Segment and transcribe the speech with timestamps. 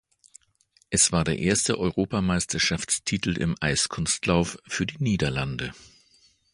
[0.89, 5.75] Es war der erste Europameisterschaftstitel im Eiskunstlauf für die Niederlande.